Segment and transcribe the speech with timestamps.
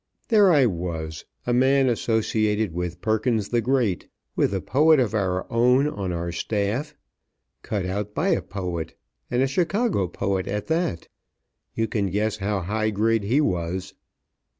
[0.29, 5.45] There I was, a man associated with Perkins the Great, with a poet of our
[5.53, 6.95] own on our staff,
[7.61, 8.97] cut out by a poet,
[9.29, 11.07] and a Chicago poet at that.
[11.75, 13.93] You can guess how high grade he was.